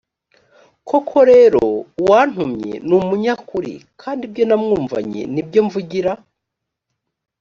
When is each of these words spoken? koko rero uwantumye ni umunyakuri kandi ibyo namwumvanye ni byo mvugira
koko 0.87 1.17
rero 1.31 1.63
uwantumye 2.01 2.73
ni 2.87 2.93
umunyakuri 2.99 3.73
kandi 4.01 4.21
ibyo 4.27 4.43
namwumvanye 4.49 5.21
ni 5.33 5.41
byo 5.47 5.61
mvugira 5.65 6.11